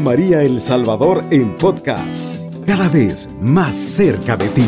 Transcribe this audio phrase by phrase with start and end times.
[0.00, 2.34] María El Salvador en podcast,
[2.66, 4.66] cada vez más cerca de ti.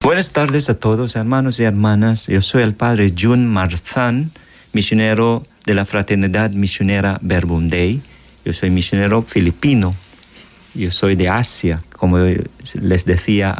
[0.00, 2.26] Buenas tardes a todos, hermanos y hermanas.
[2.26, 4.30] Yo soy el padre Jun Marzán,
[4.72, 8.00] misionero de la Fraternidad Misionera Verbum Dei.
[8.44, 9.94] Yo soy misionero filipino.
[10.74, 13.50] Yo soy de Asia, como les decía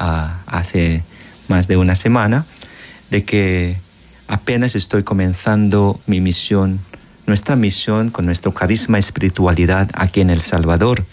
[0.47, 1.03] hace
[1.49, 2.47] más de una semana,
[3.11, 3.84] de que
[4.29, 6.81] apenas estoy comenzando mi misión,
[7.27, 11.05] nuestra misión con nuestro carisma espiritualidad aquí en El Salvador.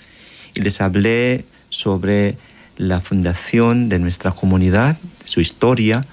[0.53, 2.37] Y les hablé sobre
[2.77, 6.05] la fundación de nuestra comunidad, su historia,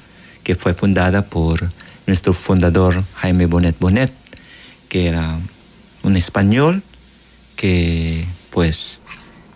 [0.44, 1.68] que fue fundada por
[2.06, 4.12] nuestro fundador Jaime Bonet Bonet,
[4.88, 5.38] que era
[6.02, 6.82] un español
[7.56, 9.02] que pues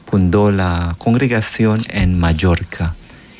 [0.06, 2.94] fundó la congregación en Mallorca.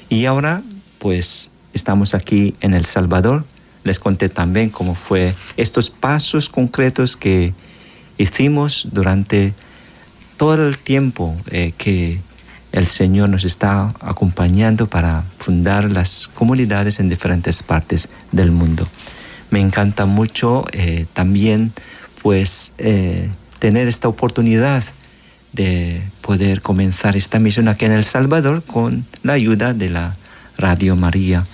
[0.09, 0.63] Y ahora
[0.99, 3.45] pues estamos aquí en El Salvador.
[3.85, 7.53] Les conté también cómo fue estos pasos concretos que
[8.19, 9.55] hicimos durante
[10.37, 12.21] todo el tiempo eh, que
[12.73, 18.89] el Señor nos está acompañando para fundar las comunidades en diferentes partes del mundo.
[19.51, 21.73] Me encanta mucho eh, también
[22.23, 24.83] pues eh, tener esta oportunidad
[25.53, 30.17] de poder comenzar esta misión aquí en El Salvador con la ayuda de la
[30.57, 31.45] Radio María.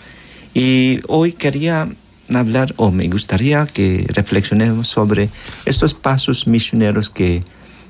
[0.54, 1.88] Y hoy quería
[2.36, 5.30] hablar, o me gustaría que reflexionemos sobre
[5.64, 7.42] estos pasos misioneros que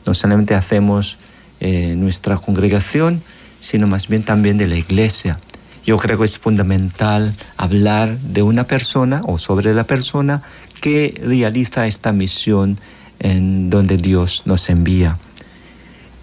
[0.06, 1.18] no solamente hacemos
[1.60, 3.22] en nuestra congregación,
[3.60, 5.38] sino más bien también de la iglesia.
[5.84, 10.42] Yo creo que es fundamental hablar de una persona o sobre la persona
[10.80, 12.78] que realiza esta misión
[13.18, 15.18] en donde Dios nos envía.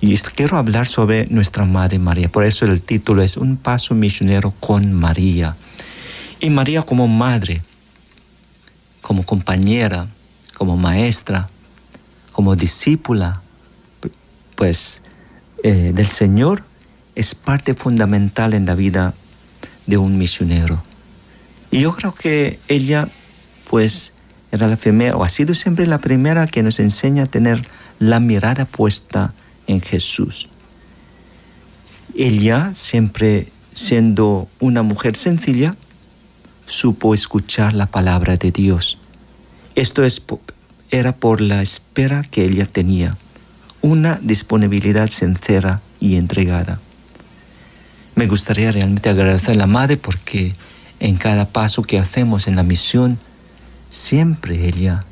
[0.02, 2.30] Y quiero hablar sobre nuestra Madre María.
[2.30, 5.56] Por eso el título es Un paso misionero con María.
[6.40, 7.62] Y María como madre,
[9.06, 10.08] como compañera,
[10.58, 11.46] como maestra,
[12.32, 13.40] como discípula,
[14.56, 15.04] pues
[15.64, 16.64] eh, del Señor
[17.14, 19.14] es parte fundamental en la vida
[19.86, 20.82] de un misionero.
[21.70, 23.08] Y yo creo que ella,
[23.70, 24.14] pues,
[24.52, 27.62] era la primera, o ha sido siempre la primera que nos enseña a tener
[28.00, 29.36] la mirada puesta
[29.68, 30.50] en Jesús.
[32.16, 35.76] Ella, siempre siendo una mujer sencilla,
[36.66, 38.98] supo escuchar la palabra de Dios.
[39.76, 40.22] Esto es,
[40.90, 43.18] era por la espera que ella tenía,
[43.82, 46.80] una disponibilidad sincera y entregada.
[48.16, 50.54] Me gustaría realmente agradecer a la Madre porque
[51.00, 53.20] en cada paso que hacemos en la misión,
[53.90, 55.04] siempre ella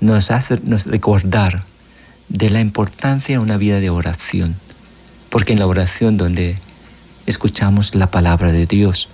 [0.00, 1.64] nos hace nos recordar
[2.28, 4.56] de la importancia de una vida de oración.
[5.30, 6.56] Porque en la oración donde
[7.26, 9.08] escuchamos la palabra de Dios.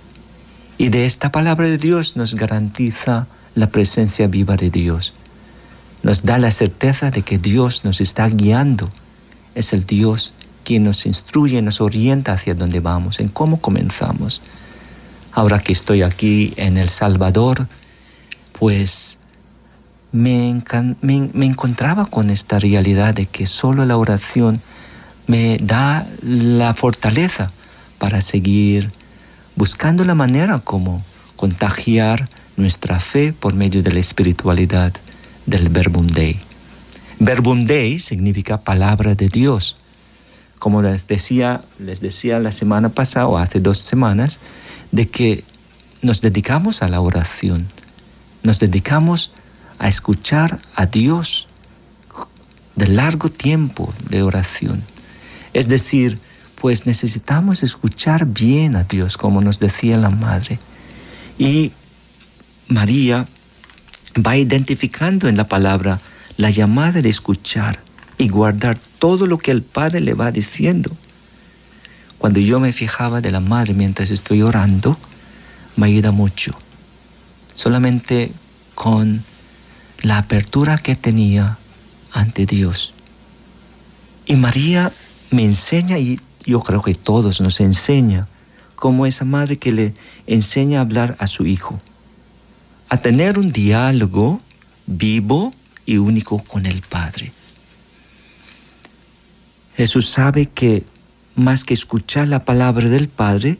[0.83, 5.13] Y de esta palabra de Dios nos garantiza la presencia viva de Dios.
[6.01, 8.89] Nos da la certeza de que Dios nos está guiando.
[9.55, 10.33] Es el Dios
[10.65, 14.41] quien nos instruye, nos orienta hacia dónde vamos, en cómo comenzamos.
[15.31, 17.65] Ahora que estoy aquí en El Salvador,
[18.59, 19.19] pues
[20.11, 20.61] me,
[21.01, 24.61] me, encontraba con esta realidad de que solo la oración
[25.27, 27.53] me da la fortaleza
[27.99, 28.91] para seguir
[29.55, 31.03] buscando la manera como
[31.35, 32.27] contagiar
[32.57, 34.93] nuestra fe por medio de la espiritualidad
[35.45, 36.39] del Verbum Dei.
[37.19, 37.65] Verbum
[37.99, 39.77] significa palabra de Dios
[40.63, 44.39] como les decía, les decía la semana pasada o hace dos semanas,
[44.93, 45.43] de que
[46.01, 47.67] nos dedicamos a la oración,
[48.43, 49.33] nos dedicamos
[49.77, 51.49] a escuchar a Dios
[52.77, 54.85] de largo tiempo de oración.
[55.51, 56.17] Es decir,
[56.63, 60.59] pues necesitamos escuchar bien a Dios, como nos decía la madre.
[61.37, 61.73] Y
[62.69, 63.27] María
[64.25, 65.99] va identificando en la palabra
[66.37, 67.81] la llamada de escuchar
[68.17, 70.89] y guardar todo lo que el Padre le va diciendo.
[72.17, 74.97] Cuando yo me fijaba de la madre mientras estoy orando,
[75.75, 76.53] me ayuda mucho.
[77.53, 78.31] Solamente
[78.73, 79.21] con
[80.01, 81.57] la apertura que tenía
[82.13, 82.93] ante Dios.
[84.25, 84.93] Y María
[85.29, 88.27] me enseña, y yo creo que todos nos enseña,
[88.75, 89.93] como esa madre que le
[90.27, 91.79] enseña a hablar a su hijo,
[92.89, 94.39] a tener un diálogo
[94.85, 95.53] vivo
[95.85, 97.31] y único con el Padre.
[99.75, 100.83] Jesús sabe que
[101.35, 103.57] más que escuchar la palabra del Padre,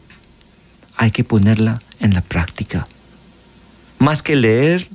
[0.96, 2.86] hay que ponerla en la práctica.
[3.98, 4.88] Más que leer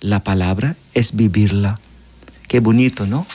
[0.00, 1.78] la palabra, es vivirla.
[2.48, 3.26] Qué bonito, ¿no?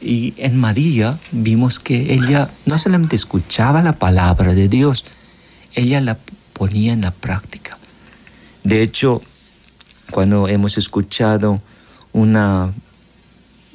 [0.00, 5.04] Y en María vimos que ella no solamente escuchaba la palabra de Dios,
[5.74, 6.16] ella la
[6.52, 7.78] ponía en la práctica.
[8.62, 9.20] De hecho,
[10.10, 11.60] cuando hemos escuchado
[12.12, 12.72] una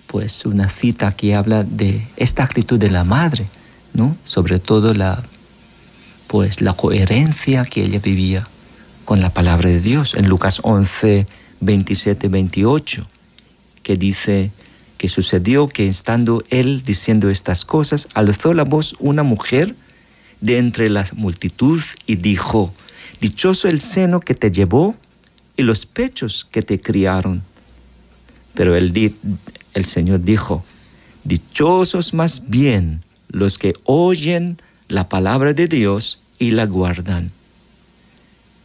[0.08, 3.48] pues una cita que habla de esta actitud de la madre,
[3.94, 4.16] ¿no?
[4.24, 5.24] Sobre todo la
[6.28, 8.48] pues la coherencia que ella vivía
[9.06, 11.26] con la palabra de Dios en Lucas 11,
[11.62, 13.08] 27, 28,
[13.82, 14.52] que dice
[15.04, 19.76] que sucedió que estando él diciendo estas cosas, alzó la voz una mujer
[20.40, 22.74] de entre la multitud y dijo,
[23.20, 24.96] Dichoso el seno que te llevó
[25.58, 27.44] y los pechos que te criaron.
[28.54, 29.14] Pero el,
[29.74, 30.64] el Señor dijo,
[31.26, 34.58] Dichosos más bien los que oyen
[34.88, 37.30] la palabra de Dios y la guardan.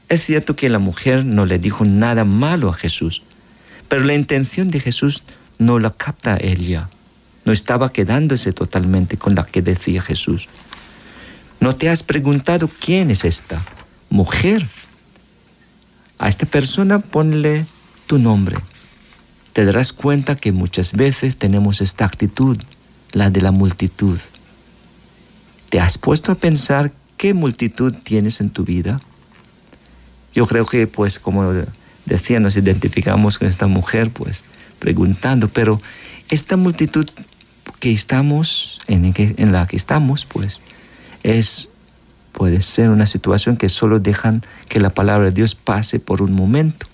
[0.09, 3.25] Es cierto que la mujer no le dijo nada malo a Jesús,
[3.89, 5.25] pero la intención de Jesús
[5.59, 6.89] no la capta ella.
[7.45, 10.49] No estaba quedándose totalmente con la que decía Jesús.
[11.61, 13.65] ¿No te has preguntado quién es esta
[14.11, 14.67] mujer?
[16.19, 17.67] A esta persona ponle
[18.07, 18.57] tu nombre
[19.59, 22.59] te darás cuenta que muchas veces tenemos esta actitud,
[23.11, 24.21] la de la multitud.
[25.69, 29.01] ¿Te has puesto a pensar qué multitud tienes en tu vida?
[30.33, 31.55] Yo creo que, pues, como
[32.07, 34.45] decía, nos identificamos con esta mujer, pues,
[34.79, 35.81] preguntando, pero
[36.29, 37.09] esta multitud
[37.81, 39.13] que estamos, en,
[39.53, 40.61] la que estamos, pues,
[41.23, 41.69] es,
[42.33, 46.33] puede ser una situación que solo dejan que la palabra de Dios pase por un
[46.33, 46.87] momento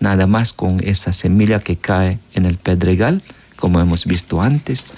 [0.00, 3.22] nada más con esa semilla que cae en el pedregal,
[3.56, 4.88] como hemos visto antes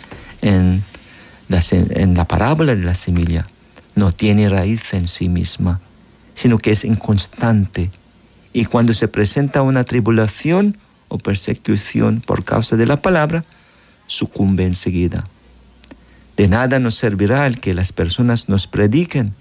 [0.40, 0.82] en
[2.14, 3.44] la parábola de la semilla.
[3.94, 5.80] No tiene raíz en sí misma,
[6.34, 7.90] sino que es inconstante.
[8.52, 10.78] Y cuando se presenta una tribulación
[11.08, 13.44] o persecución por causa de la palabra,
[14.06, 15.24] sucumbe enseguida.
[16.36, 19.34] De nada nos servirá el que las personas nos prediquen,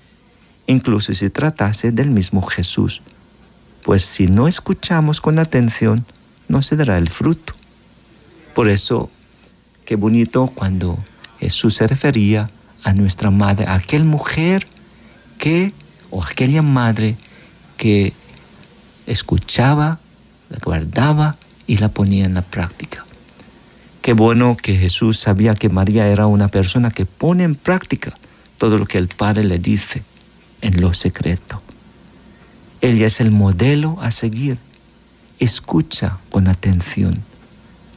[0.67, 3.01] incluso si tratase del mismo Jesús
[3.83, 6.05] pues si no escuchamos con atención,
[6.47, 7.53] no se dará el fruto.
[8.55, 9.09] Por eso,
[9.85, 10.97] qué bonito cuando
[11.39, 12.49] Jesús se refería
[12.83, 14.65] a nuestra madre, a aquella mujer
[15.37, 15.73] que,
[16.09, 17.17] o aquella madre
[17.77, 18.13] que
[19.05, 19.99] escuchaba,
[20.63, 21.35] guardaba
[21.67, 23.05] y la ponía en la práctica.
[24.01, 28.13] Qué bueno que Jesús sabía que María era una persona que pone en práctica
[28.57, 30.03] todo lo que el Padre le dice
[30.61, 31.61] en lo secreto.
[32.81, 34.57] Ella es el modelo a seguir.
[35.39, 37.23] Escucha con atención.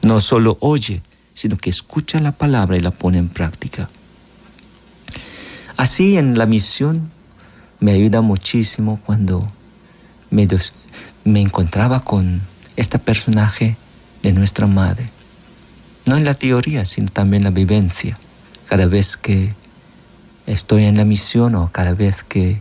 [0.02, 1.02] No solo oye,
[1.34, 3.88] sino que escucha la palabra y la pone en práctica.
[5.76, 7.10] Así en la misión
[7.80, 9.46] me ayuda muchísimo cuando
[10.30, 10.46] me,
[11.24, 12.40] me encontraba con
[12.76, 13.76] este personaje
[14.22, 15.08] de nuestra madre.
[16.04, 18.18] No en la teoría, sino también en la vivencia.
[18.68, 19.54] Cada vez que
[20.46, 22.60] estoy en la misión o cada vez que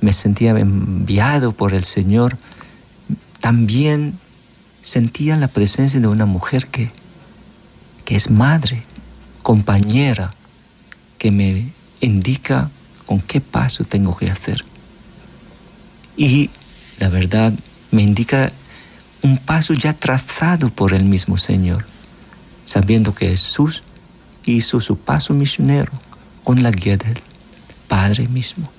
[0.00, 2.36] me sentía enviado por el Señor,
[3.40, 4.18] también
[4.82, 6.90] sentía la presencia de una mujer que,
[8.04, 8.82] que es madre,
[9.42, 10.32] compañera,
[11.18, 12.70] que me indica
[13.06, 14.64] con qué paso tengo que hacer.
[16.16, 16.50] Y
[16.98, 17.52] la verdad
[17.90, 18.50] me indica
[19.22, 21.84] un paso ya trazado por el mismo Señor,
[22.64, 23.82] sabiendo que Jesús
[24.44, 25.92] hizo su paso misionero
[26.42, 27.18] con la guía del
[27.88, 28.70] Padre mismo.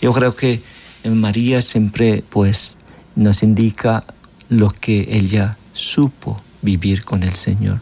[0.00, 0.62] Yo creo que
[1.04, 2.76] María siempre pues
[3.16, 4.04] nos indica
[4.48, 7.80] lo que ella supo vivir con el Señor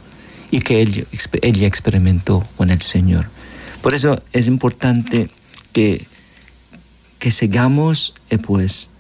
[0.51, 1.05] y que ella,
[1.43, 3.29] ella experimentó con el Señor.
[3.83, 5.29] Por eso es importante
[5.73, 6.07] que,
[7.19, 8.91] que sigamos eh, pues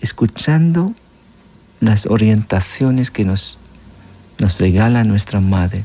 [0.00, 0.94] escuchando
[1.80, 3.58] las orientaciones que nos,
[4.38, 5.82] nos regala nuestra Madre.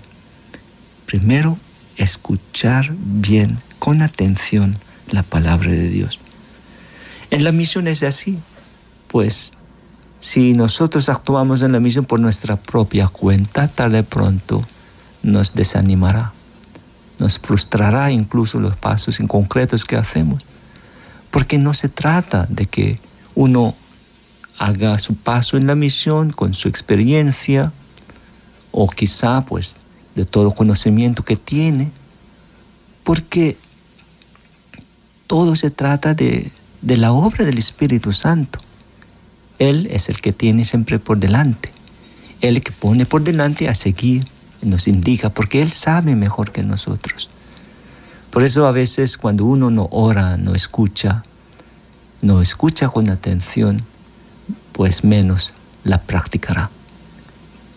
[1.06, 1.58] Primero,
[1.98, 4.76] escuchar bien, con atención,
[5.12, 6.20] la palabra de Dios.
[7.32, 8.38] En la misión es así.
[9.08, 9.54] Pues
[10.20, 14.62] si nosotros actuamos en la misión por nuestra propia cuenta, tal de pronto
[15.24, 16.34] nos desanimará,
[17.20, 20.46] nos frustrará incluso los pasos inconcretos que hacemos.
[21.32, 23.00] Porque no se trata de que
[23.36, 23.76] uno
[24.58, 27.72] haga su paso en la misión con su experiencia
[28.72, 29.78] o quizá pues
[30.16, 31.92] de todo conocimiento que tiene,
[33.04, 33.58] porque
[35.28, 36.52] todo se trata de
[36.86, 38.60] de la obra del Espíritu Santo.
[39.58, 41.72] Él es el que tiene siempre por delante.
[42.42, 44.28] Él que pone por delante a seguir,
[44.62, 47.30] nos indica, porque Él sabe mejor que nosotros.
[48.30, 51.24] Por eso a veces cuando uno no ora, no escucha,
[52.22, 53.78] no escucha con atención,
[54.76, 55.54] pues menos
[55.86, 56.70] la practicará.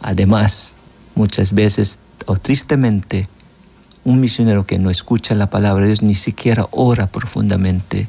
[0.02, 0.75] Además,
[1.14, 3.28] muchas veces o tristemente,
[4.02, 8.09] un misionero que no escucha la palabra de Dios ni siquiera ora profundamente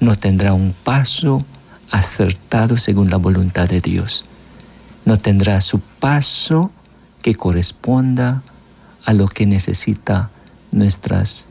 [0.00, 1.44] no tendrá un paso
[1.92, 4.24] acertado según la voluntad de Dios.
[5.04, 6.72] No tendrá su paso
[7.22, 8.42] que corresponda
[9.04, 10.30] a lo que necesita
[10.72, 11.46] nuestras,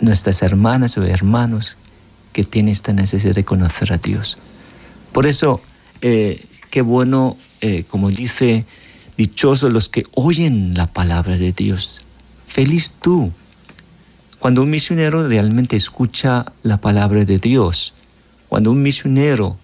[0.00, 1.76] nuestras hermanas o hermanos
[2.32, 4.38] que tienen esta necesidad de conocer a Dios.
[5.12, 5.60] Por eso,
[6.00, 8.64] eh, qué bueno, eh, como dice,
[9.16, 12.00] dichosos los que oyen la palabra de Dios.
[12.46, 13.32] Feliz tú.
[14.38, 17.92] Cuando un misionero realmente escucha la palabra de Dios,
[18.48, 19.58] cuando un misionero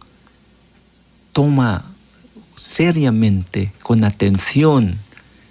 [1.32, 1.84] toma
[2.56, 4.98] seriamente, con atención,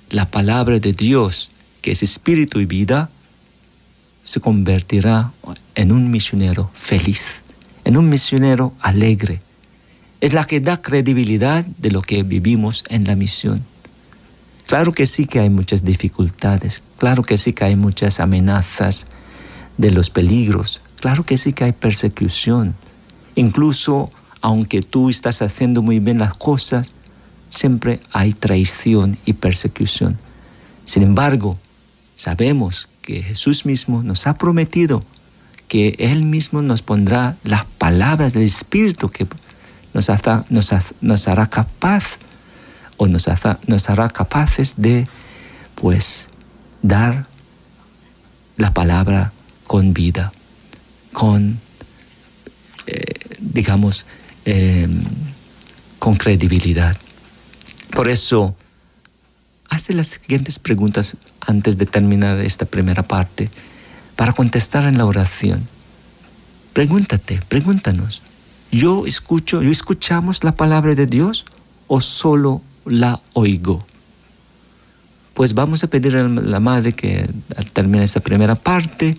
[0.09, 3.09] la palabra de Dios, que es espíritu y vida,
[4.23, 5.31] se convertirá
[5.75, 7.41] en un misionero feliz,
[7.83, 9.41] en un misionero alegre.
[10.25, 13.63] Es la que da credibilidad de lo que vivimos en la misión.
[14.65, 19.05] Claro que sí que hay muchas dificultades, claro que sí que hay muchas amenazas
[19.77, 22.73] de los peligros, claro que sí que hay persecución.
[23.35, 24.09] Incluso
[24.41, 26.91] aunque tú estás haciendo muy bien las cosas,
[27.49, 30.17] siempre hay traición y persecución.
[30.85, 31.59] Sin embargo,
[32.15, 35.03] sabemos que Jesús mismo nos ha prometido
[35.67, 39.27] que Él mismo nos pondrá las palabras del Espíritu que
[39.95, 42.17] nos, hará capaz
[42.97, 43.27] o nos,
[43.67, 45.07] nos hará capaces de
[45.75, 46.27] pues
[46.81, 47.27] dar
[48.57, 49.31] la palabra
[49.67, 50.31] con vida,
[51.13, 51.59] con,
[52.87, 53.03] eh,
[53.39, 54.05] digamos,
[54.43, 55.03] em,
[55.97, 56.97] con credibilidad.
[57.91, 58.55] Por eso,
[59.69, 63.49] hazte las siguientes preguntas antes de terminar esta primera parte
[64.15, 65.67] para contestar en la oración.
[66.73, 68.21] Pregúntate, pregúntanos.
[68.75, 71.45] ¿Yo escucho, yo escuchamos la palabra de Dios
[71.87, 73.85] o solo la oigo?
[75.33, 79.15] Pues vamos a pedir a la madre que al terminar esta primera parte,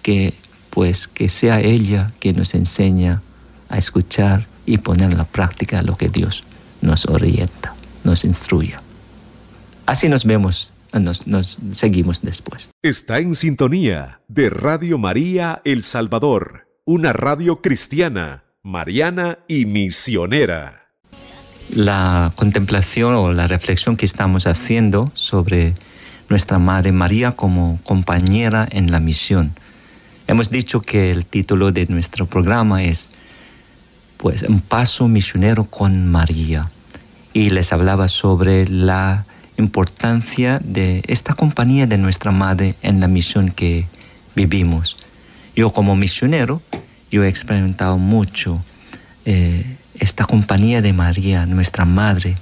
[0.00, 0.32] que
[0.70, 3.20] pues que sea ella quien nos enseña
[3.68, 6.44] a escuchar y poner en la práctica lo que Dios
[6.80, 8.80] nos orienta, nos instruya.
[9.84, 12.70] Así nos vemos, nos, nos seguimos después.
[12.80, 20.86] Está en sintonía de Radio María El Salvador, una radio cristiana, mariana y misionera.
[21.68, 25.74] La contemplación o la reflexión que estamos haciendo sobre
[26.30, 29.52] nuestra Madre María como compañera en la misión.
[30.26, 33.10] Hemos dicho que el título de nuestro programa es
[34.16, 36.70] pues un paso misionero con María
[37.34, 39.26] y les hablaba sobre la
[39.58, 43.86] importancia de esta compañía de nuestra madre en la misión que
[44.34, 44.96] vivimos.
[45.54, 46.62] Yo como misionero,
[47.14, 48.60] yo he experimentado mucho
[49.24, 52.34] eh, esta compañía de María, nuestra madre,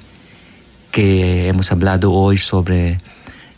[0.90, 2.96] que hemos hablado hoy sobre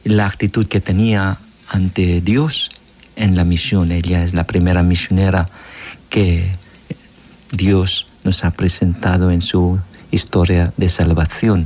[0.02, 2.72] la actitud que tenía ante Dios
[3.14, 3.92] en la misión.
[3.92, 5.46] Ella es la primera misionera
[6.10, 6.50] que
[7.52, 9.78] Dios nos ha presentado en su
[10.10, 11.64] historia de salvación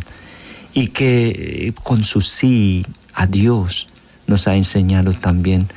[0.74, 3.86] y que con su sí a Dios
[4.26, 5.68] nos ha enseñado también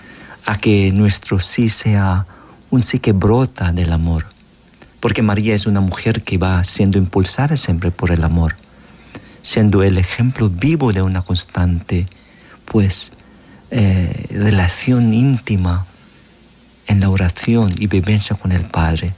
[0.46, 2.26] a que nuestro sí sea
[2.72, 4.26] un sí que brota del amor.
[5.00, 8.56] Porque María es una mujer que va siendo impulsada siempre por el amor,
[9.42, 12.06] siendo el ejemplo vivo de una constante,
[12.66, 13.12] pues,
[13.70, 15.86] eh, relación íntima
[16.88, 19.14] en la oración y vivencia con el Padre.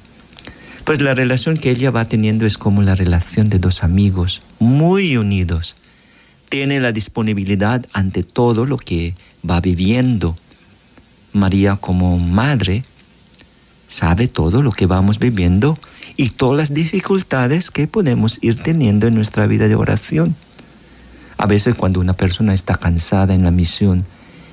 [0.83, 5.15] Pues la relación que ella va teniendo es como la relación de dos amigos muy
[5.15, 5.75] unidos.
[6.50, 9.15] Tiene la disponibilidad ante todo lo que
[9.50, 10.36] va viviendo.
[11.31, 12.83] María como madre
[13.93, 15.77] sabe todo lo que vamos viviendo
[16.17, 20.35] y todas las dificultades que podemos ir teniendo en nuestra vida de oración.
[21.38, 24.03] A veces cuando una persona está cansada en la misión,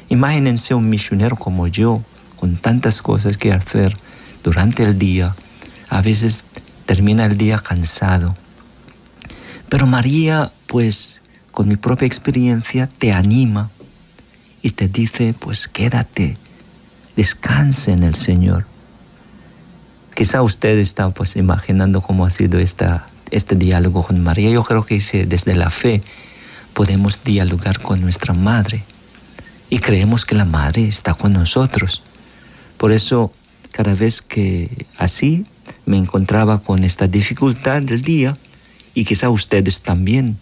[0.08, 2.02] imagínense un misionero como yo,
[2.36, 3.94] con tantas cosas que hacer
[4.44, 5.34] durante el día,
[5.88, 6.44] a veces
[6.86, 8.34] termina el día cansado.
[9.68, 11.20] Pero María, pues,
[11.50, 13.70] con mi propia experiencia, te anima
[14.62, 16.36] y te dice, pues quédate,
[17.16, 18.69] descanse en el Señor.
[20.20, 24.50] Quizá usted está pues imaginando cómo ha sido esta, este diálogo con María.
[24.50, 26.02] Yo creo que desde la fe
[26.74, 28.84] podemos dialogar con nuestra madre
[29.70, 32.02] y creemos que la madre está con nosotros.
[32.76, 33.32] Por eso,
[33.72, 35.46] cada vez que así
[35.86, 38.36] me encontraba con esta dificultad del día
[38.92, 40.36] y quizá ustedes también.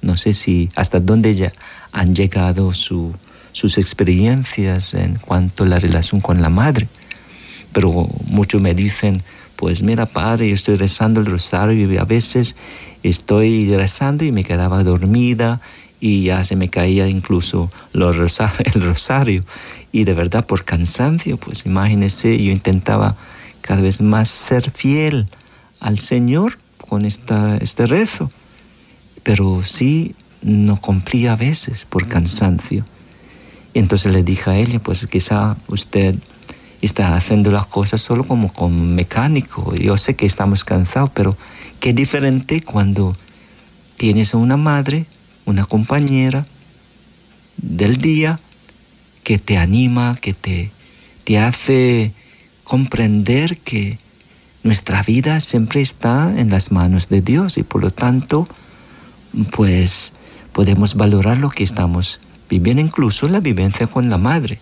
[0.00, 1.50] No sé si hasta dónde ya
[1.90, 6.86] han llegado sus experiencias en cuanto a la relación con la madre.
[7.74, 9.22] Pero muchos me dicen,
[9.56, 12.56] pues mira padre, yo estoy rezando el rosario y a veces
[13.02, 15.60] estoy rezando y me quedaba dormida
[16.00, 19.44] y ya se me caía incluso el rosario.
[19.92, 23.16] Y de verdad por cansancio, pues imagínese, yo intentaba
[23.60, 25.26] cada vez más ser fiel
[25.80, 28.30] al Señor con esta, este rezo.
[29.22, 32.84] Pero sí no cumplía a veces por cansancio.
[33.72, 36.14] Y entonces le dije a ella, pues quizá usted
[36.84, 39.74] está haciendo las cosas solo como con mecánico.
[39.74, 41.36] Yo sé que estamos cansados, pero
[41.80, 43.14] qué diferente cuando
[43.96, 45.06] tienes una madre,
[45.44, 46.46] una compañera
[47.56, 48.40] del día
[49.22, 50.70] que te anima, que te,
[51.24, 52.12] te hace
[52.64, 53.98] comprender que
[54.62, 58.46] nuestra vida siempre está en las manos de Dios y por lo tanto,
[59.50, 60.12] pues
[60.52, 64.58] podemos valorar lo que estamos viviendo, incluso la vivencia con la madre.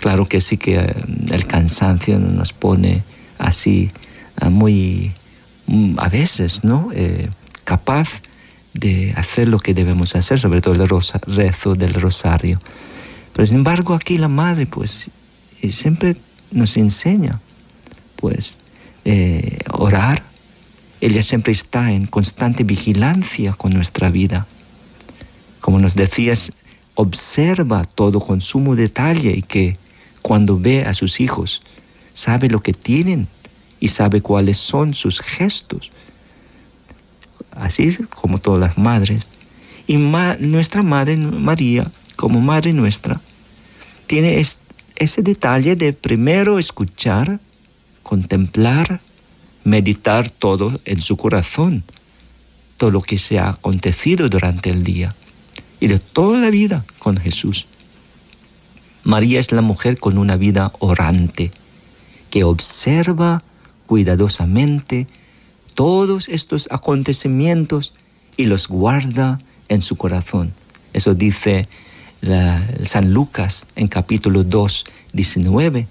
[0.00, 0.94] Claro que sí que eh,
[1.30, 3.02] el cansancio nos pone
[3.38, 3.90] así
[4.40, 5.12] ah, muy,
[5.66, 6.90] mm, a veces, ¿no?
[6.94, 7.28] Eh,
[7.64, 8.22] capaz
[8.74, 10.88] de hacer lo que debemos hacer, sobre todo el
[11.26, 12.58] rezo del rosario.
[13.32, 15.10] Pero sin embargo aquí la madre pues
[15.62, 16.16] eh, siempre
[16.52, 17.40] nos enseña
[18.16, 18.58] pues
[19.70, 20.22] orar.
[21.00, 24.46] Ella siempre está en constante vigilancia con nuestra vida.
[25.60, 26.50] Como nos decías,
[26.94, 29.74] observa todo con sumo detalle y que
[30.28, 31.62] cuando ve a sus hijos,
[32.12, 33.28] sabe lo que tienen
[33.80, 35.90] y sabe cuáles son sus gestos.
[37.52, 39.26] Así como todas las madres.
[39.86, 43.18] Y nuestra Madre María, como Madre nuestra,
[44.06, 44.44] tiene
[44.96, 47.40] ese detalle de primero escuchar,
[48.02, 49.00] contemplar,
[49.64, 51.84] meditar todo en su corazón,
[52.76, 55.08] todo lo que se ha acontecido durante el día
[55.80, 57.66] y de toda la vida con Jesús.
[59.08, 61.50] María es la mujer con una vida orante,
[62.28, 63.42] que observa
[63.86, 65.06] cuidadosamente
[65.72, 67.94] todos estos acontecimientos
[68.36, 69.38] y los guarda
[69.70, 70.52] en su corazón.
[70.92, 71.66] Eso dice
[72.84, 74.84] San Lucas en capítulo 2,
[75.14, 75.86] 19.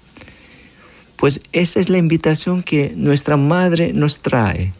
[1.16, 4.72] Pues esa es la invitación que nuestra madre nos trae,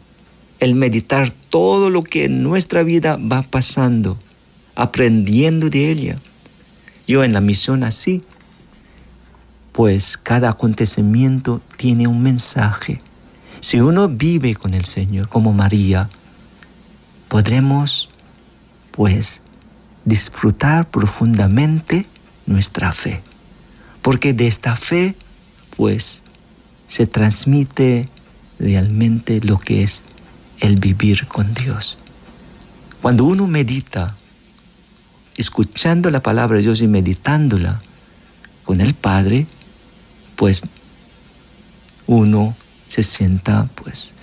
[0.61, 4.17] el meditar todo lo que en nuestra vida va pasando,
[4.75, 6.15] aprendiendo de ella
[7.09, 8.21] yo en la misión así,
[9.71, 13.01] pues cada acontecimiento tiene un mensaje.
[13.59, 16.09] Si uno vive con el Señor como María,
[17.27, 18.09] podremos
[18.91, 19.41] pues
[20.05, 22.05] disfrutar profundamente
[22.45, 23.21] nuestra fe.
[24.01, 25.15] Porque de esta fe
[25.75, 26.23] pues
[26.87, 28.09] se transmite
[28.59, 30.03] realmente lo que es
[30.59, 31.97] el vivir con Dios.
[33.01, 34.15] Cuando uno medita
[35.37, 37.79] escuchando la palabra de Dios y meditándola
[38.65, 39.47] con el Padre,
[40.39, 40.61] pues
[42.07, 42.55] uno
[42.87, 44.13] se sienta pues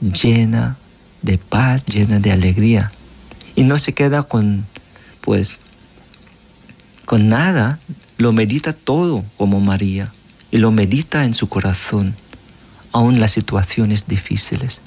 [0.00, 0.76] llena
[1.22, 2.92] de paz, llena de alegría.
[3.56, 4.66] Y no se queda con
[5.20, 5.58] pues
[7.06, 7.80] con nada,
[8.18, 10.12] lo medita todo como María
[10.52, 12.14] y lo medita en su corazón,
[12.92, 14.80] aun las situaciones difíciles.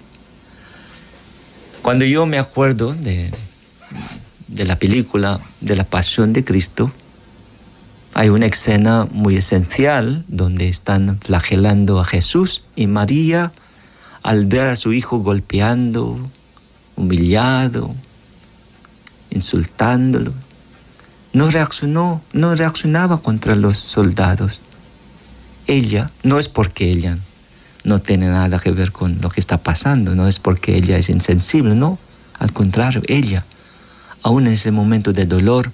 [1.81, 3.29] Cuando yo me acuerdo de,
[4.47, 6.89] de la película de la Pasión de Cristo,
[8.17, 13.51] hay una escena muy esencial donde están flagelando a Jesús y María,
[14.23, 16.17] al ver a su hijo golpeando,
[16.95, 17.93] humillado,
[19.29, 20.33] insultándolo,
[21.31, 24.61] no reaccionó, no reaccionaba contra los soldados.
[25.67, 27.19] Ella, no es porque ella
[27.83, 31.09] no tiene nada que ver con lo que está pasando, no es porque ella es
[31.09, 31.99] insensible, no,
[32.39, 33.45] al contrario, ella
[34.23, 35.71] aún en ese momento de dolor,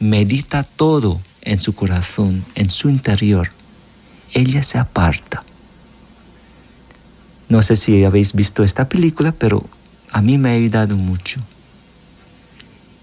[0.00, 3.50] medita todo en su corazón, en su interior.
[4.32, 5.44] Ella se aparta.
[7.48, 9.68] No sé si habéis visto esta película, pero
[10.10, 11.40] a mí me ha ayudado mucho.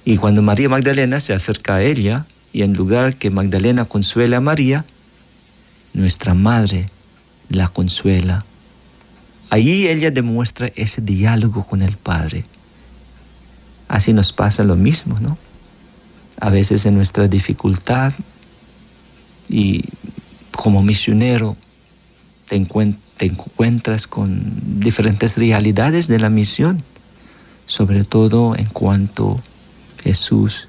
[0.06, 4.42] Y cuando María Magdalena se acerca a ella, y en lugar que Magdalena consuela a
[4.42, 4.86] María,
[5.94, 6.86] nuestra madre
[7.50, 8.46] la consuela.
[9.50, 12.44] Allí ella demuestra ese diálogo con el Padre.
[13.88, 15.38] Así nos pasa lo mismo, ¿no?
[16.40, 18.14] A veces en nuestra dificultad
[19.50, 19.84] y
[20.52, 21.58] como misionero
[22.46, 26.84] te, encuentras con diferentes realidades de la misión,
[27.66, 29.40] sobre todo en cuanto
[30.04, 30.68] Jesús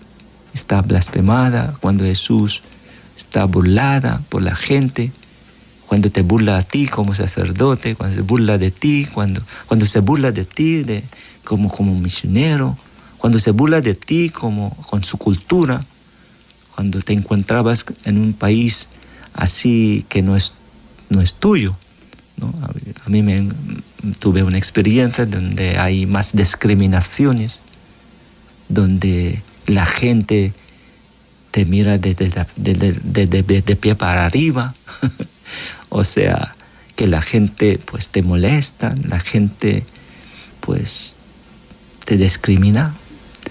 [0.52, 2.62] está blasfemada, cuando Jesús
[3.16, 5.12] está burlada por la gente,
[5.86, 10.00] cuando te burla a ti como sacerdote, cuando se burla de ti, cuando, cuando se
[10.00, 11.02] burla de ti de,
[11.44, 12.76] como, como misionero,
[13.18, 15.80] cuando se burla de ti como con su cultura,
[16.80, 18.88] cuando te encontrabas en un país
[19.34, 20.54] así que no es,
[21.10, 21.76] no es tuyo.
[23.04, 23.50] A mí me,
[24.18, 27.60] tuve una experiencia donde hay más discriminaciones,
[28.70, 30.54] donde la gente
[31.50, 34.74] te mira de, de, pie para arriba,
[35.90, 36.56] o sea,
[36.96, 39.84] que la gente pues te molesta, la gente
[40.60, 41.14] pues
[42.06, 42.94] te discrimina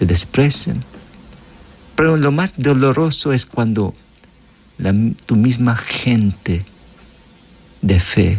[0.00, 0.82] te desprecian.
[2.00, 3.92] Pero lo más doloroso es cuando
[5.26, 6.62] tu misma gente
[7.82, 8.38] de fe,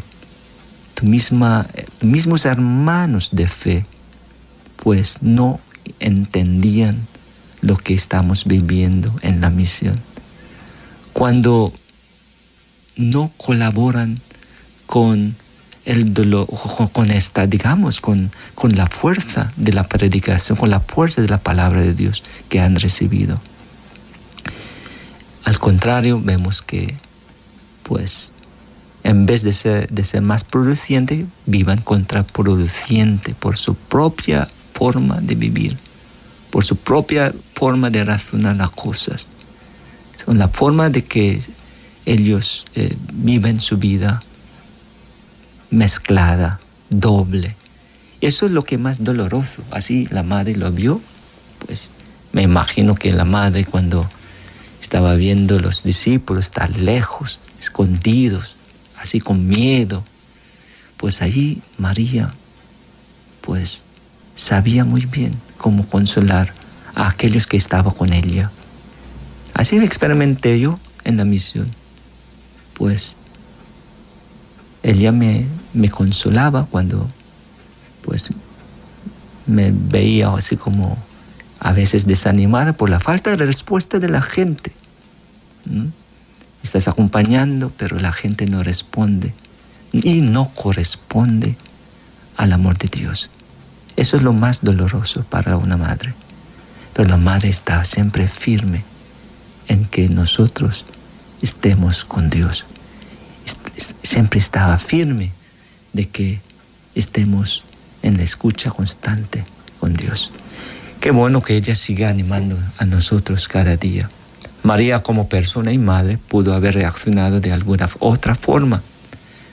[0.95, 1.67] tu misma,
[2.01, 3.85] mismos hermanos de fe,
[4.77, 5.59] pues no
[5.99, 7.05] entendían
[7.61, 9.93] lo que estamos viviendo en la misión.
[11.13, 11.71] Cuando
[12.95, 14.19] no colaboran
[14.87, 15.35] con
[15.85, 16.47] el dolor,
[16.91, 21.39] con esta, digamos, con, con la fuerza de la predicación, con la fuerza de la
[21.39, 23.39] palabra de Dios que han recibido.
[25.43, 26.95] Al contrario, vemos que,
[27.83, 28.31] pues,
[29.03, 35.35] en vez de ser, de ser más produciente, vivan contraproduciente por su propia forma de
[35.35, 35.77] vivir,
[36.51, 39.27] por su propia forma de razonar las cosas,
[40.25, 41.41] con la forma de que
[42.05, 44.21] ellos eh, viven su vida
[45.71, 47.55] mezclada, doble.
[48.21, 49.63] Eso es lo que más doloroso.
[49.71, 51.01] Así la madre lo vio,
[51.65, 51.89] pues
[52.31, 54.07] me imagino que la madre cuando
[54.81, 58.55] estaba viendo los discípulos tan lejos, escondidos,
[58.97, 60.03] así con miedo,
[60.97, 62.31] pues allí María,
[63.41, 63.85] pues
[64.35, 66.53] sabía muy bien cómo consolar
[66.93, 68.51] a aquellos que estaban con ella.
[69.53, 71.67] Así lo experimenté yo en la misión.
[72.73, 73.17] Pues
[74.83, 77.07] ella me, me consolaba cuando
[78.01, 78.31] pues
[79.47, 80.97] me veía así como
[81.59, 84.71] a veces desanimada por la falta de respuesta de la gente.
[86.63, 89.33] Estás acompañando, pero la gente no responde
[89.91, 91.55] y no corresponde
[92.37, 93.29] al amor de Dios.
[93.95, 96.13] Eso es lo más doloroso para una madre.
[96.93, 98.83] Pero la madre está siempre firme
[99.67, 100.85] en que nosotros
[101.41, 102.65] estemos con Dios.
[104.03, 105.31] Siempre estaba firme
[105.93, 106.39] de que
[106.95, 107.63] estemos
[108.01, 109.43] en la escucha constante
[109.79, 110.31] con Dios.
[110.99, 114.09] Qué bueno que ella siga animando a nosotros cada día.
[114.63, 118.83] María como persona y madre pudo haber reaccionado de alguna otra forma,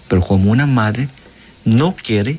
[0.08, 1.08] pero como una madre
[1.64, 2.38] no quiere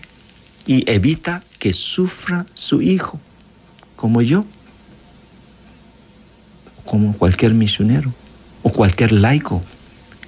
[0.67, 3.19] y evita que sufra su hijo,
[3.95, 4.45] como yo,
[6.85, 8.13] como cualquier misionero
[8.62, 9.62] o cualquier laico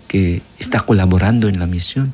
[0.08, 2.14] que está colaborando en la misión.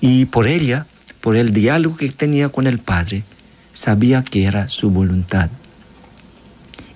[0.00, 0.86] Y por ella,
[1.20, 3.24] por el diálogo que tenía con el Padre,
[3.72, 5.50] sabía que era su voluntad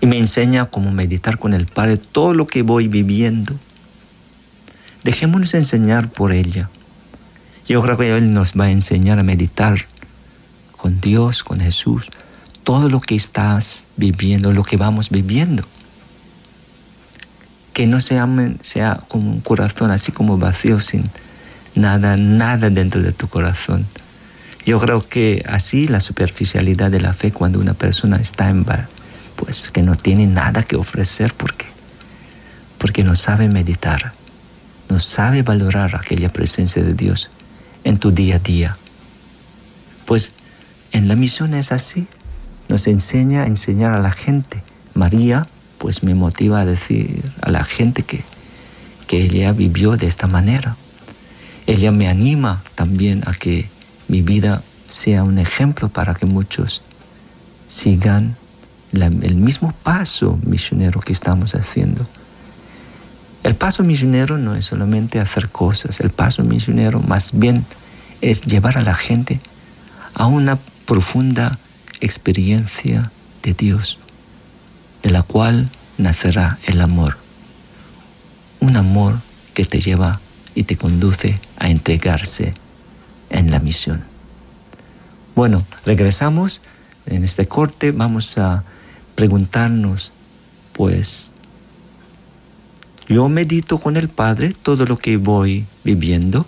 [0.02, 3.54] y me enseña cómo meditar con el Padre todo lo que voy viviendo.
[5.04, 6.68] Dejémonos enseñar por ella.
[7.68, 9.86] Yo creo que Él nos va a enseñar a meditar
[10.76, 12.10] con Dios, con Jesús,
[12.64, 15.62] todo lo que estás viviendo, lo que vamos viviendo.
[17.72, 18.28] Que no sea,
[18.60, 21.08] sea como un corazón así como vacío, sin
[21.74, 23.86] nada, nada dentro de tu corazón.
[24.64, 28.64] Yo creo que así la superficialidad de la fe cuando una persona está en
[29.36, 31.66] pues que no tiene nada que ofrecer porque
[32.78, 34.12] porque no sabe meditar,
[34.88, 37.30] no sabe valorar aquella presencia de Dios
[37.84, 38.76] en tu día a día.
[40.04, 40.32] Pues
[40.90, 42.08] en la misión es así,
[42.68, 44.64] nos enseña a enseñar a la gente.
[44.94, 45.46] María
[45.78, 48.24] pues me motiva a decir a la gente que,
[49.06, 50.76] que ella vivió de esta manera.
[51.66, 53.68] Ella me anima también a que
[54.08, 56.82] mi vida sea un ejemplo para que muchos
[57.68, 58.36] sigan
[58.92, 62.06] el mismo paso misionero que estamos haciendo.
[63.42, 67.64] El paso misionero no es solamente hacer cosas, el paso misionero más bien
[68.20, 69.40] es llevar a la gente
[70.14, 71.58] a una profunda
[72.00, 73.10] experiencia
[73.42, 73.98] de Dios,
[75.02, 77.16] de la cual nacerá el amor.
[78.60, 79.18] Un amor
[79.54, 80.20] que te lleva
[80.54, 82.52] y te conduce a entregarse
[83.30, 84.02] en la misión.
[85.34, 86.62] Bueno, regresamos
[87.06, 88.64] en este corte, vamos a
[89.14, 90.12] preguntarnos,
[90.72, 91.32] pues,
[93.08, 96.46] yo medito con el Padre todo lo que voy viviendo,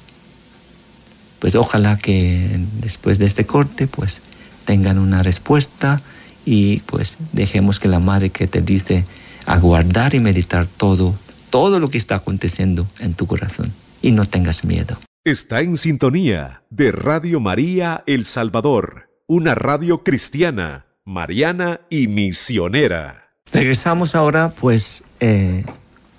[1.40, 4.22] pues ojalá que después de este corte, pues,
[4.64, 6.00] tengan una respuesta
[6.46, 9.04] y pues dejemos que la Madre que te dice
[9.46, 11.14] aguardar y meditar todo,
[11.50, 13.72] todo lo que está aconteciendo en tu corazón
[14.04, 14.98] y no tengas miedo.
[15.24, 23.30] Está en sintonía de Radio María El Salvador, una radio cristiana mariana y misionera.
[23.50, 25.64] Regresamos ahora, pues, eh,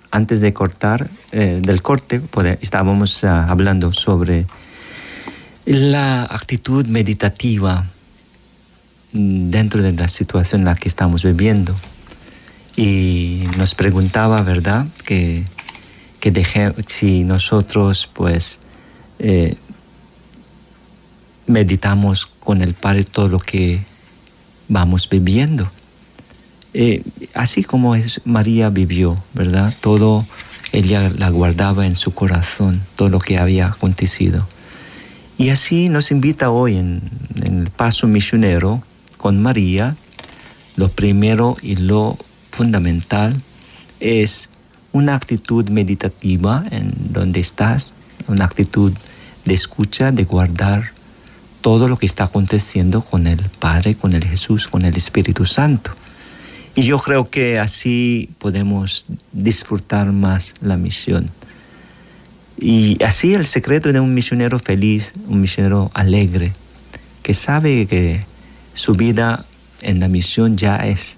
[0.10, 4.48] antes de cortar, eh, del corte, pues, estábamos ah, hablando sobre
[5.65, 7.86] la actitud meditativa
[9.12, 11.76] dentro de la situación en la que estamos viviendo.
[12.76, 15.45] Y nos preguntaba, ¿verdad?, que,
[16.32, 18.58] que si nosotros, pues,
[19.20, 19.56] eh,
[21.46, 23.82] meditamos con el Padre todo lo que
[24.68, 25.70] vamos viviendo.
[26.74, 27.04] Eh,
[27.36, 29.72] así como es, María vivió, ¿verdad?
[29.82, 30.26] Todo
[30.72, 34.48] ella la guardaba en su corazón, todo lo que había acontecido.
[35.38, 37.04] Y así nos invita hoy en,
[37.44, 38.82] en el paso misionero
[39.18, 39.96] con María,
[40.76, 42.18] lo primero y lo
[42.50, 43.34] fundamental
[44.00, 44.50] es
[44.96, 47.92] una actitud meditativa en donde estás,
[48.30, 48.94] una actitud
[49.44, 50.94] de escucha, de guardar
[51.60, 55.92] todo lo que está aconteciendo con el Padre, con el Jesús, con el Espíritu Santo.
[56.76, 61.30] Y yo creo que así podemos disfrutar más la misión.
[62.58, 66.54] Y así el secreto de un misionero feliz, un misionero alegre,
[67.22, 68.24] que sabe que
[68.74, 69.44] su vida
[69.82, 71.18] en la misión ya es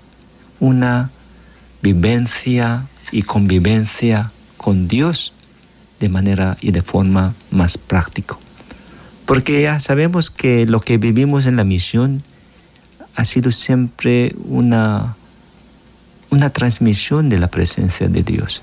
[0.59, 1.11] una
[1.83, 5.33] vivencia y convivencia con Dios
[5.99, 8.37] de manera y de forma más práctica.
[9.25, 12.23] Porque ya sabemos que lo que vivimos en la misión
[13.15, 15.15] ha sido siempre una
[16.29, 18.61] una transmisión de la presencia de Dios.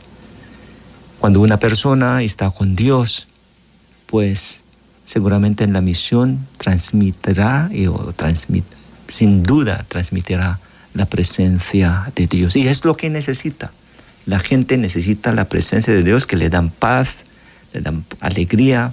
[1.18, 3.26] Cuando una persona está con Dios,
[4.06, 4.62] pues
[5.04, 8.12] seguramente en la misión transmitirá o
[9.08, 10.60] sin duda transmitirá
[10.92, 12.56] la presencia de Dios.
[12.56, 13.72] Y es lo que necesita.
[14.26, 17.24] La gente necesita la presencia de Dios que le dan paz,
[17.72, 18.92] le dan alegría,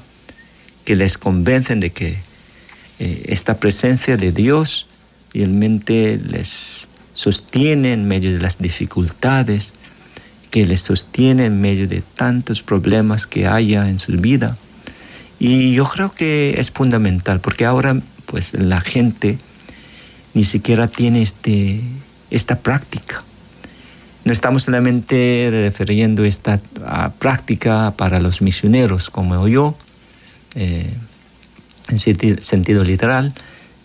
[0.84, 2.18] que les convencen de que
[3.00, 4.88] eh, esta presencia de Dios
[5.34, 9.74] realmente les sostiene en medio de las dificultades,
[10.50, 14.58] que les sostiene en medio de tantos problemas que haya en su vida.
[15.40, 19.38] Y yo creo que es fundamental, porque ahora pues la gente
[20.34, 21.82] ni siquiera tiene este,
[22.30, 23.24] esta práctica.
[24.24, 26.60] No estamos solamente refiriendo esta
[27.20, 29.76] práctica para los misioneros como yo,
[30.56, 30.94] eh,
[31.90, 33.34] en sentido literal,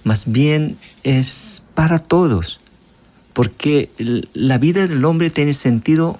[0.04, 2.60] más bien es para todos
[3.36, 3.90] porque
[4.32, 6.18] la vida del hombre tiene sentido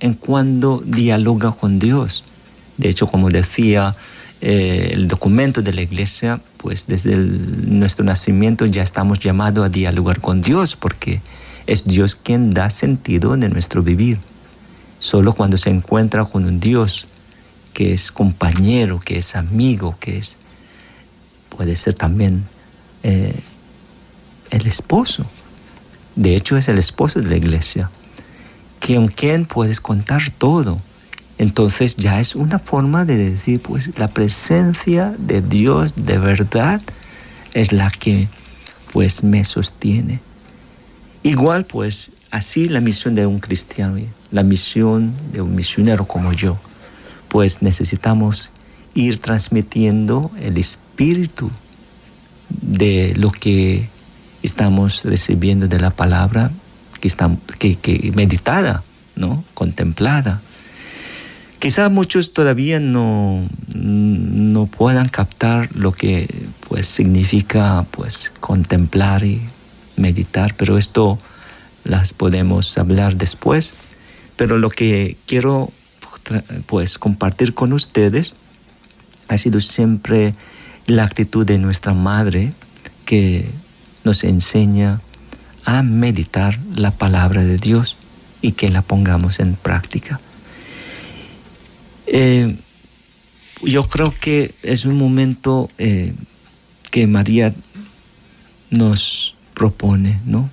[0.00, 2.24] en cuando dialoga con Dios.
[2.76, 3.94] De hecho, como decía
[4.40, 10.20] eh, el documento de la iglesia, pues desde nuestro nacimiento ya estamos llamados a dialogar
[10.20, 11.20] con Dios, porque
[11.66, 14.18] es Dios quien da sentido de nuestro vivir.
[14.98, 17.06] Solo cuando se encuentra con un Dios
[17.74, 20.36] que es compañero, que es amigo, que es,
[21.50, 22.44] puede ser también
[23.02, 23.38] eh,
[24.50, 25.26] el esposo
[26.16, 27.90] de hecho, es el esposo de la iglesia,
[28.84, 30.80] con quien puedes contar todo.
[31.36, 36.80] Entonces ya es una forma de decir, pues la presencia de Dios de verdad
[37.52, 38.28] es la que
[38.94, 40.20] pues me sostiene.
[41.26, 43.98] Igual pues así la misión de un cristiano,
[44.30, 46.56] la misión de un misionero como yo,
[47.26, 48.52] pues necesitamos
[48.94, 51.50] ir transmitiendo el espíritu
[52.48, 53.88] de lo que
[54.44, 56.52] estamos recibiendo de la palabra
[57.00, 58.84] que, está, que, meditada,
[59.16, 59.42] ¿no?
[59.54, 60.40] contemplada.
[61.58, 66.32] Quizá muchos todavía no, no puedan captar lo que
[66.68, 69.40] pues, significa pues, contemplar y
[69.96, 71.18] meditar, pero esto
[71.84, 73.74] las podemos hablar después.
[74.36, 75.70] Pero lo que quiero
[76.66, 78.36] pues, compartir con ustedes
[79.28, 80.32] ha sido siempre
[80.86, 82.52] la actitud de nuestra madre
[83.04, 83.48] que
[84.04, 85.00] nos enseña
[85.64, 87.96] a meditar la palabra de Dios
[88.40, 90.20] y que la pongamos en práctica.
[92.06, 92.56] Eh,
[93.62, 96.14] yo creo que es un momento eh,
[96.90, 97.52] que María
[98.70, 100.48] nos propone, ¿no?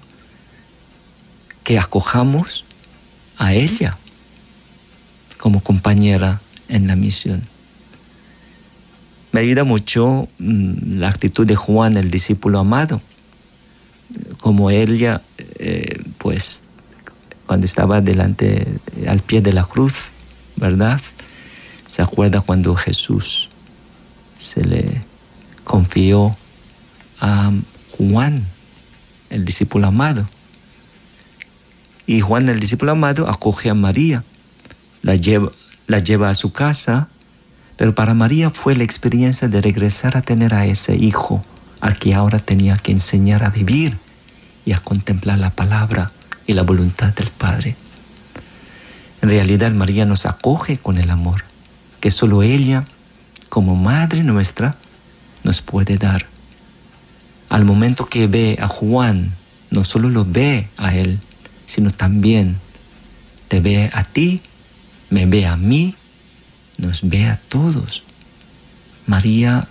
[1.64, 2.64] Que acojamos
[3.38, 3.98] a ella
[5.38, 6.40] como compañera
[6.70, 7.42] en la misión.
[9.34, 13.02] Me ayuda mucho mm, la actitud de Juan, el discípulo amado
[14.40, 15.22] como ella,
[15.60, 16.64] eh, pues,
[17.46, 18.68] cuando estaba delante,
[19.08, 20.12] al pie de la cruz,
[20.56, 21.00] ¿verdad?
[21.88, 23.50] Se acuerda cuando Jesús
[24.36, 25.02] se le
[25.64, 26.36] confió
[27.20, 27.52] a
[27.98, 28.46] Juan,
[29.34, 30.28] el discípulo amado.
[32.06, 34.24] Y Juan, el discípulo amado, acoge a María,
[35.02, 35.52] la lleva,
[35.88, 37.08] la lleva a su casa,
[37.76, 41.44] pero para María fue la experiencia de regresar a tener a ese hijo
[41.82, 43.98] al que ahora tenía que enseñar a vivir
[44.66, 46.12] y a contemplar la palabra
[46.46, 47.76] y la voluntad del Padre.
[49.22, 51.44] En realidad María nos acoge con el amor
[52.00, 52.84] que solo ella,
[53.50, 54.76] como Madre nuestra,
[55.44, 56.33] nos puede dar.
[57.54, 59.32] Al momento que ve a Juan,
[59.70, 61.20] no solo lo ve a él,
[61.68, 62.58] sino también
[63.48, 64.42] te ve a ti,
[65.12, 65.94] me ve a mí,
[66.80, 68.02] nos ve a todos.
[69.06, 69.68] María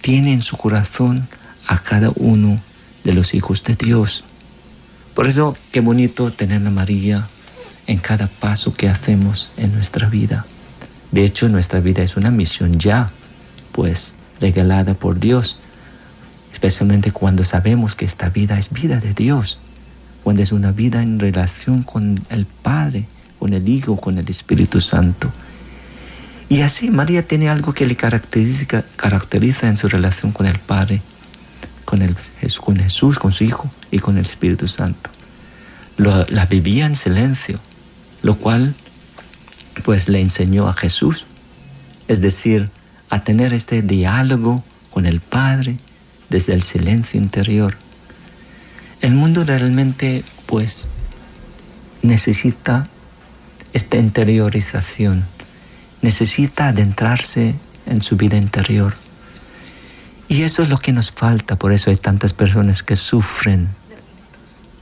[0.00, 1.28] tiene en su corazón
[1.68, 2.60] a cada uno
[3.04, 4.24] de los hijos de Dios.
[5.14, 7.28] Por eso, qué bonito tener a María
[7.86, 10.46] en cada paso que hacemos en nuestra vida.
[11.12, 13.08] De hecho, nuestra vida es una misión ya,
[13.70, 15.61] pues regalada por Dios,
[16.62, 19.58] especialmente cuando sabemos que esta vida es vida de Dios,
[20.22, 23.08] cuando es una vida en relación con el Padre,
[23.40, 25.32] con el Hijo, con el Espíritu Santo.
[26.48, 31.02] Y así María tiene algo que le caracteriza, caracteriza en su relación con el Padre,
[31.84, 32.14] con, el,
[32.60, 35.10] con Jesús, con su Hijo y con el Espíritu Santo.
[35.96, 37.58] la vivía en silencio,
[38.22, 38.72] lo cual
[39.82, 41.26] pues le enseñó a Jesús,
[42.06, 42.70] es decir,
[43.10, 45.76] a tener este diálogo con el Padre
[46.32, 47.76] desde el silencio interior.
[49.00, 50.88] El mundo realmente pues
[52.02, 52.88] necesita
[53.72, 55.24] esta interiorización
[56.02, 57.54] necesita adentrarse
[57.86, 58.92] en su vida interior.
[60.28, 63.68] Y eso es lo que nos falta, por eso hay tantas personas que sufren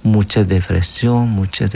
[0.02, 1.66] mucha depresión, mucha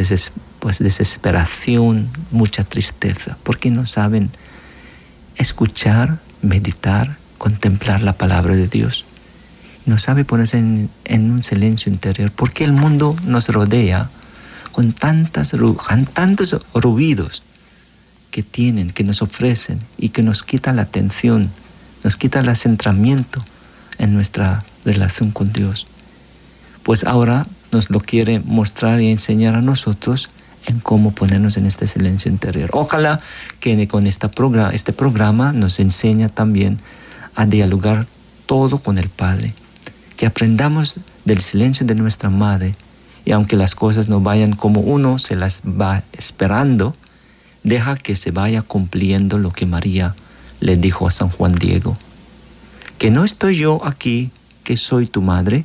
[0.60, 4.30] pues, desesperación, mucha tristeza, porque no saben
[5.36, 9.04] escuchar, meditar, contemplar la palabra de Dios.
[9.86, 10.90] No sabe ponerse en,
[11.30, 14.08] un silencio interior, porque el mundo nos rodea
[14.72, 17.42] con, tantas, con tantos ruidos
[18.30, 21.50] que tienen, que nos ofrecen y que nos quita la atención,
[22.02, 23.44] nos quita el centramiento
[23.98, 25.86] en nuestra relación con Dios.
[26.82, 30.28] Pues ahora nos lo quiere mostrar y enseñar a nosotros
[30.66, 32.70] en cómo ponernos en este silencio interior.
[32.72, 33.20] Ojalá
[33.60, 36.78] que con esta programa, este programa nos enseña también
[37.34, 38.06] a dialogar
[38.46, 39.54] todo con el Padre,
[40.16, 42.74] que aprendamos del silencio de nuestra Madre
[43.24, 46.94] y aunque las cosas no vayan como uno se las va esperando,
[47.62, 50.14] deja que se vaya cumpliendo lo que María
[50.60, 51.96] le dijo a San Juan Diego.
[52.98, 54.30] Que no estoy yo aquí,
[54.62, 55.64] que soy tu madre,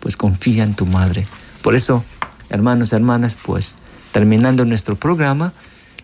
[0.00, 1.26] pues confía en tu madre.
[1.62, 2.04] Por eso,
[2.48, 3.78] hermanos, hermanas, pues
[4.12, 5.52] terminando nuestro programa,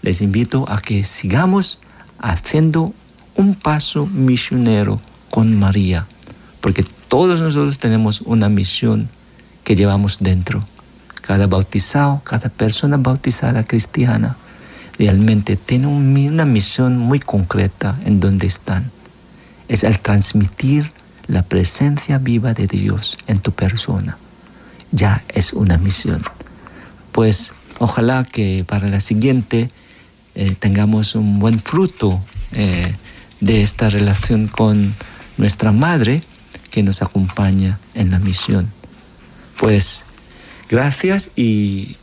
[0.03, 1.81] les invito a que sigamos
[2.19, 2.93] haciendo
[3.37, 6.07] un paso misionero con María,
[6.61, 9.09] porque todos nosotros tenemos una misión
[9.65, 10.61] que llevamos dentro.
[11.23, 14.37] Cada bautizado, cada persona bautizada cristiana,
[14.99, 18.91] realmente tienen una misión muy concreta en donde están.
[19.69, 20.91] Es el transmitir
[21.27, 24.17] la presencia viva de Dios en tu persona.
[24.91, 26.23] Ya es una misión.
[27.13, 29.69] Pues ojalá que para la siguiente
[30.35, 32.21] eh, tengamos un buen fruto
[32.53, 32.95] eh,
[33.41, 34.95] de esta relación con
[35.37, 36.23] nuestra madre
[36.71, 38.71] que nos acompaña en la misión.
[39.59, 40.05] Pues
[40.69, 41.97] gracias y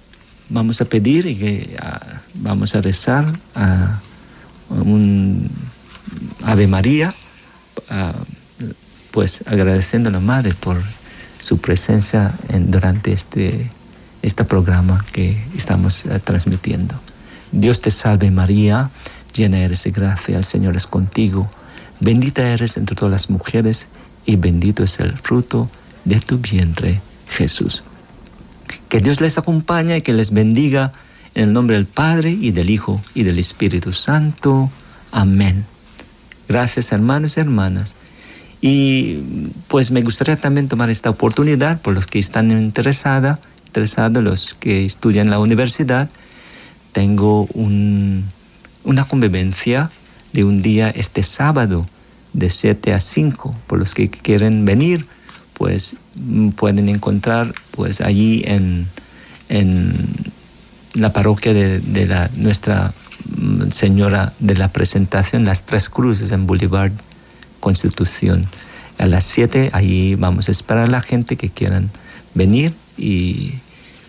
[0.49, 1.77] vamos a pedir y que
[2.35, 3.99] vamos a rezar a
[4.69, 5.49] un
[6.43, 7.13] Ave María,
[9.11, 10.81] pues agradeciendo a la Madre por
[11.39, 13.69] su presencia en, durante este,
[14.21, 16.95] este programa que estamos ah, transmitiendo.
[17.51, 18.89] Dios te salve María,
[19.33, 21.49] llena eres de gracia, el Señor es contigo,
[21.99, 23.87] bendita eres entre todas las mujeres
[24.25, 25.69] y bendito es el fruto
[26.03, 27.83] de tu vientre, Jesús.
[28.89, 30.91] Que Dios les acompañe y que les bendiga
[31.33, 34.69] en el nombre del Padre y del Hijo y del Espíritu Santo.
[35.11, 35.65] Amén.
[36.47, 37.95] Gracias hermanos y hermanas.
[38.61, 39.19] Y
[39.67, 44.85] pues me gustaría también tomar esta oportunidad por los que están interesados, interesados los que
[44.85, 46.09] estudian en la universidad.
[46.93, 49.91] Tengo una convivencia
[50.33, 51.85] de un día este sábado
[52.35, 55.07] de 7 a 5 por los que quieren venir
[55.53, 58.87] pues mm, pueden encontrar pues allí en,
[60.93, 62.93] la parroquia de, la, nuestra
[63.37, 66.91] mm, Señora de la Presentación, las Tres Cruces en Boulevard
[67.59, 68.45] Constitución.
[68.97, 71.89] A las 7 allí vamos a esperar a la gente que quieran
[72.33, 73.53] venir y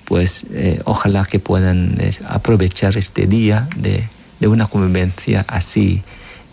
[0.04, 1.96] pues eh, ojalá que puedan
[2.28, 4.08] aprovechar este día de,
[4.40, 6.02] de una convivencia así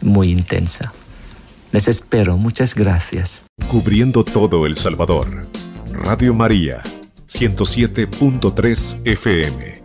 [0.01, 0.93] muy intensa.
[1.73, 3.45] Les espero, muchas gracias.
[3.67, 5.47] Cubriendo todo El Salvador.
[5.91, 6.83] Radio María,
[7.27, 9.82] 107.3 FM.